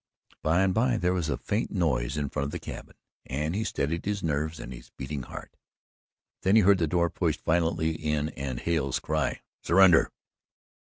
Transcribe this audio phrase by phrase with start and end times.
[0.41, 2.95] By and by there was a faint noise in front of the cabin,
[3.27, 5.55] and he steadied his nerves and his beating heart.
[6.41, 10.11] Then he heard the door pushed violently in and Hale's cry: "Surrender!"